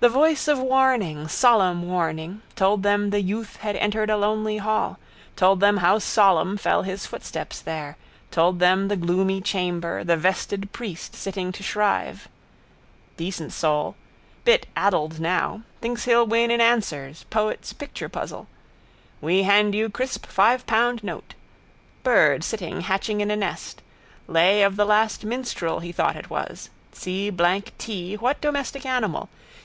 The 0.00 0.08
voice 0.10 0.48
of 0.48 0.58
warning, 0.58 1.28
solemn 1.28 1.88
warning, 1.88 2.42
told 2.56 2.82
them 2.82 3.08
the 3.08 3.22
youth 3.22 3.56
had 3.58 3.74
entered 3.76 4.10
a 4.10 4.18
lonely 4.18 4.58
hall, 4.58 4.98
told 5.34 5.60
them 5.60 5.78
how 5.78 5.98
solemn 5.98 6.58
fell 6.58 6.82
his 6.82 7.06
footsteps 7.06 7.62
there, 7.62 7.96
told 8.30 8.58
them 8.58 8.88
the 8.88 8.96
gloomy 8.96 9.40
chamber, 9.40 10.04
the 10.04 10.16
vested 10.18 10.72
priest 10.72 11.14
sitting 11.16 11.52
to 11.52 11.62
shrive. 11.62 12.28
Decent 13.16 13.50
soul. 13.54 13.96
Bit 14.44 14.66
addled 14.76 15.20
now. 15.20 15.62
Thinks 15.80 16.04
he'll 16.04 16.26
win 16.26 16.50
in 16.50 16.60
Answers, 16.60 17.24
poets' 17.30 17.72
picture 17.72 18.10
puzzle. 18.10 18.46
We 19.22 19.44
hand 19.44 19.74
you 19.74 19.88
crisp 19.88 20.26
five 20.26 20.66
pound 20.66 21.02
note. 21.02 21.32
Bird 22.02 22.44
sitting 22.44 22.82
hatching 22.82 23.22
in 23.22 23.30
a 23.30 23.36
nest. 23.36 23.80
Lay 24.28 24.62
of 24.64 24.76
the 24.76 24.84
last 24.84 25.24
minstrel 25.24 25.80
he 25.80 25.92
thought 25.92 26.16
it 26.16 26.28
was. 26.28 26.68
See 26.92 27.30
blank 27.30 27.72
tee 27.78 28.16
what 28.16 28.42
domestic 28.42 28.84
animal? 28.84 29.30